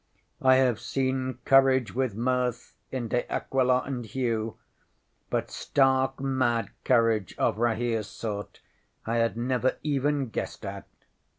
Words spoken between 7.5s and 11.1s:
RahereŌĆÖs sort I had never even guessed at.